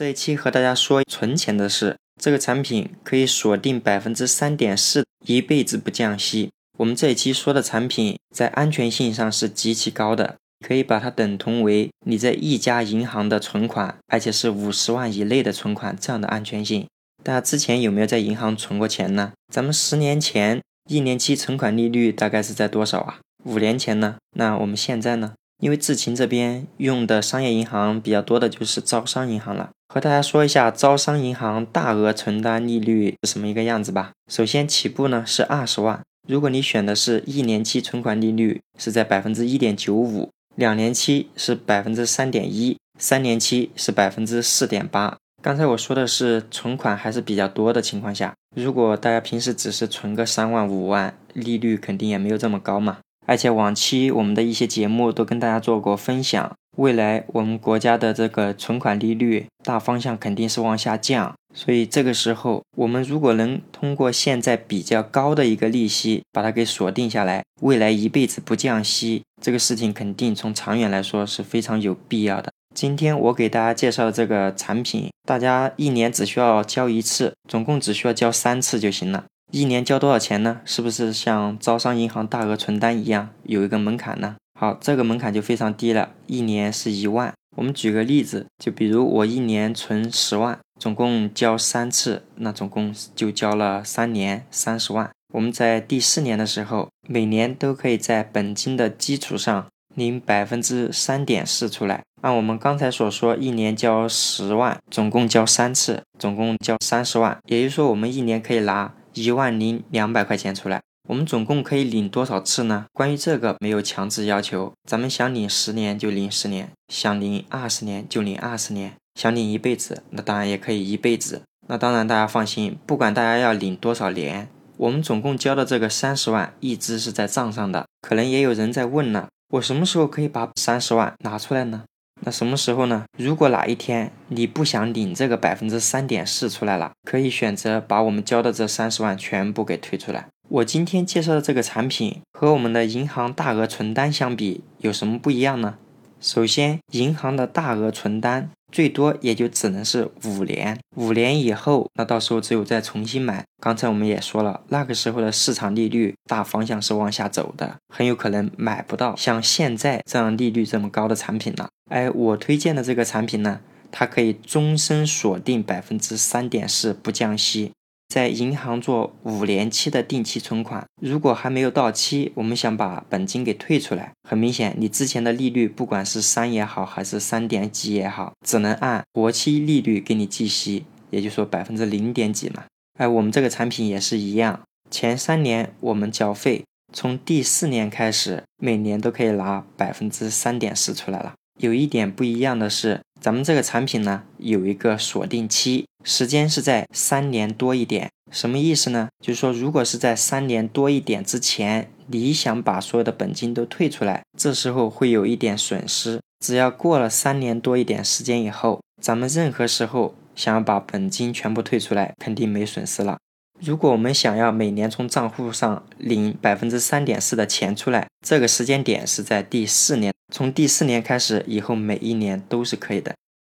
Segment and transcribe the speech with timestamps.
[0.00, 1.94] 这一期和大家说存钱的事。
[2.18, 6.48] 这个产品可以锁定百分之三点四，一辈子不降息。
[6.78, 10.36] 我们这一期说的产品在安全性上是极其高的，
[10.66, 16.86] 可以把它等同为你在一家银行的存款，而且是五十万以内的存款这样的安全性。
[17.22, 19.32] 大家之前有没有在银行存过钱呢？
[19.52, 23.18] 咱们十年前一年期存款利率大概是在多少啊？
[23.44, 24.16] 五年前呢？
[24.34, 25.34] 那我们现在呢？
[25.60, 34.12] 因为智勤这边用的商业银行比较多的就是招商银行了，和大家说一下招商银行大额存单利率是什么一个样子吧。
[34.30, 45.16] 首先起步呢是二十万，如果你选的是一年期存款利率是在百分之一点九五，两年期是百分之三点一，三年期是百分之四点八。
[45.42, 52.98] 刚才我说的是存款还是比较多的情况下，如果大家平时只是存个三万五万，利率肯定也没有这么高嘛。
[53.30, 72.50] 而且往期我们的一些节目都跟大家做过分享，未来我们国家的这个存款利率大方向肯定是往下降，所以这个时候我们如果能通过现在比较高的一个利息把它给锁定下来，未来一辈子不降息，这个事情肯定从长远来说是非常有必要的。
[72.74, 79.26] 今天我给大家介绍这个产品，大家一年只需要交一次，总共只需要交三次就行了。
[79.52, 80.60] 一年交多少钱呢？
[80.64, 84.36] 是不是像招商银行大额存单一样有一个门槛呢？
[84.58, 87.32] 好，这个门槛就非常低了，一年是一万。
[87.56, 95.10] 我们举个例子，就比如我一年存十万，总共交三次，那总共就交了三年三十万。
[95.34, 102.02] 我们在第四年的时候，每年都可以在本金的基础上领百分之三点四出来。
[102.20, 107.36] 按我们刚才所说，一年交十万，总共交三次，总共交三十万。
[107.46, 108.94] 也就是说，我们一年可以拿。
[109.14, 112.86] 一万零两百块钱出来，我们总共可以领多少次呢？
[112.92, 121.42] 关于这个没有强制要求，咱们想领十年就领十年，想领二十年就领二十年，想领一辈子那当然也可以一辈子。
[121.68, 127.86] 那当然大家放心，不管大家要领多少年，我们总共交的这个三十万一直是在账上的。
[128.00, 131.84] 可能也有人在问了，我什么时候可以把三十万拿出来呢？
[132.20, 133.04] 那什么时候呢？
[133.18, 140.26] 如果哪一天你不想领这个百分之三点四出来了，可以选择把我们交的这三十万全部给退出来。
[140.48, 145.76] 我今天介绍的这个产品和我们的银行大额存单相比有什么不一样呢？
[146.20, 148.50] 首先，银行的大额存单。
[148.72, 153.44] 最多也就只能是五年，五年以后，那到时候只有再重新买。
[153.60, 161.68] 刚才我们也说了，那个时候的市场利率大方向是往下走的，很有可能买不到像现在这样利率这么高的产品了。
[161.90, 167.72] 哎，我推荐的这个产品呢，它可以终身锁定百分之三点四不降息。
[168.08, 182.64] 在银行做五年期的定期存款，如果还没有到期，我们想把本金给退出来，很明显，你之前的利率不管是三也好，还是三点几也好，只能按活期利率给你计息，也就是说百分之零点几嘛。
[182.98, 191.34] 哎，我们这个产品也是一样，前三年我们缴费，从第四年开始，每年都可以拿百分之三点四出来了。
[191.60, 193.00] 有一点不一样的是。
[193.20, 198.08] 咱们这个产品呢，有一个锁定期，时间是在三年多一点。
[198.32, 199.08] 什么意思呢？
[199.22, 206.20] 就是说，如果是在三年多一点之前，你想把所有的本金都退出来，这时候会有一点损失。
[206.42, 213.18] 只要过了三年多一点时间以后，咱们任何时候想要把本金全部退出来，肯定没损失了。
[213.62, 220.12] 如果我们想要每年从账户上领百分之三点四的钱出来，这个时间点是在第四年。
[220.32, 223.14] 从第四年开始，以后每一年都是可以的。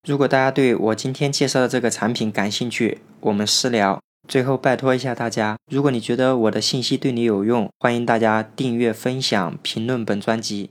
[0.07, 3.99] 如果大家对我今天介绍的这个产品感兴趣，我们私聊。
[4.27, 10.69] 最后拜托一下大家，如果你觉得我的信息对你有用，欢迎大家订阅、分享、评论本专辑。